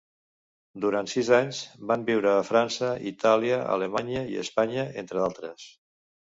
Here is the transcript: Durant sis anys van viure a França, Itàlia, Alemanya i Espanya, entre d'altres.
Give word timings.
Durant 0.85 1.09
sis 1.11 1.29
anys 1.39 1.59
van 1.91 2.07
viure 2.07 2.33
a 2.39 2.47
França, 2.49 2.91
Itàlia, 3.13 3.61
Alemanya 3.77 4.27
i 4.35 4.43
Espanya, 4.49 4.91
entre 5.07 5.23
d'altres. 5.25 5.71